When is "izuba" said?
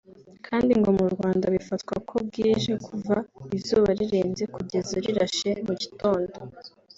3.57-3.89